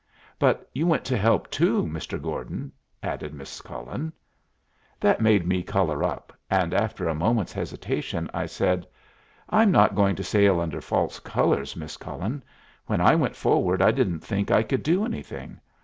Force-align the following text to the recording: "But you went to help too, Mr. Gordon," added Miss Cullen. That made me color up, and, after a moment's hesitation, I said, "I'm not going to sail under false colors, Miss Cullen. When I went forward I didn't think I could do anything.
"But 0.39 0.67
you 0.73 0.87
went 0.87 1.05
to 1.05 1.15
help 1.15 1.51
too, 1.51 1.83
Mr. 1.85 2.19
Gordon," 2.19 2.71
added 3.03 3.35
Miss 3.35 3.61
Cullen. 3.61 4.11
That 4.99 5.21
made 5.21 5.45
me 5.45 5.61
color 5.61 6.03
up, 6.03 6.33
and, 6.49 6.73
after 6.73 7.07
a 7.07 7.13
moment's 7.13 7.53
hesitation, 7.53 8.27
I 8.33 8.47
said, 8.47 8.87
"I'm 9.51 9.69
not 9.69 9.93
going 9.93 10.15
to 10.15 10.23
sail 10.23 10.59
under 10.59 10.81
false 10.81 11.19
colors, 11.19 11.75
Miss 11.75 11.97
Cullen. 11.97 12.43
When 12.87 12.99
I 12.99 13.13
went 13.13 13.35
forward 13.35 13.79
I 13.79 13.91
didn't 13.91 14.21
think 14.21 14.49
I 14.49 14.63
could 14.63 14.81
do 14.81 15.05
anything. 15.05 15.59